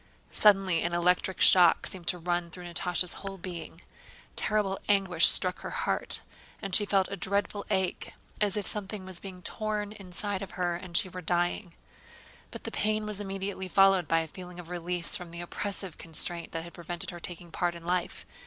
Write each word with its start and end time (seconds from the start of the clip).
Suddenly 0.31 0.81
an 0.81 0.93
electric 0.93 1.39
shock 1.39 1.85
seemed 1.85 2.07
to 2.07 2.17
run 2.17 2.49
through 2.49 2.65
Natásha's 2.73 3.13
whole 3.21 3.37
being. 3.37 3.81
Terrible 4.35 4.79
anguish 4.89 5.27
struck 5.29 5.59
her 5.59 5.69
heart, 5.69 6.21
she 6.71 6.87
felt 6.87 7.07
a 7.11 7.15
dreadful 7.15 7.67
ache 7.69 8.15
as 8.41 8.57
if 8.57 8.65
something 8.65 9.05
was 9.05 9.19
being 9.19 9.43
torn 9.43 9.91
inside 9.91 10.41
her 10.49 10.75
and 10.75 10.97
she 10.97 11.07
were 11.07 11.21
dying. 11.21 11.73
But 12.49 12.63
the 12.63 12.71
pain 12.71 13.05
was 13.05 13.19
immediately 13.21 13.67
followed 13.67 14.07
by 14.07 14.21
a 14.21 14.27
feeling 14.27 14.59
of 14.59 14.69
release 14.71 15.15
from 15.15 15.29
the 15.29 15.41
oppressive 15.41 15.99
constraint 15.99 16.51
that 16.51 16.63
had 16.63 16.73
prevented 16.73 17.11
her 17.11 17.19
taking 17.19 17.51
part 17.51 17.75
in 17.75 17.85
life. 17.85 18.25